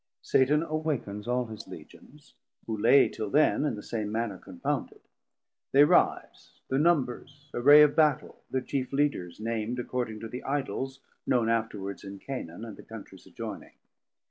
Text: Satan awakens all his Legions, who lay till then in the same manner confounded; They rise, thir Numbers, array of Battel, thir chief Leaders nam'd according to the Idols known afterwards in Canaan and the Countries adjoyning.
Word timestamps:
Satan 0.23 0.63
awakens 0.63 1.27
all 1.27 1.45
his 1.45 1.67
Legions, 1.67 2.33
who 2.65 2.75
lay 2.75 3.07
till 3.07 3.29
then 3.29 3.63
in 3.65 3.75
the 3.75 3.83
same 3.83 4.11
manner 4.11 4.39
confounded; 4.39 5.01
They 5.73 5.83
rise, 5.83 6.59
thir 6.69 6.79
Numbers, 6.79 7.51
array 7.53 7.83
of 7.83 7.95
Battel, 7.95 8.41
thir 8.51 8.61
chief 8.61 8.91
Leaders 8.91 9.39
nam'd 9.39 9.77
according 9.77 10.19
to 10.21 10.27
the 10.27 10.41
Idols 10.43 11.01
known 11.27 11.49
afterwards 11.49 12.03
in 12.03 12.17
Canaan 12.17 12.65
and 12.65 12.77
the 12.77 12.83
Countries 12.83 13.27
adjoyning. 13.27 13.75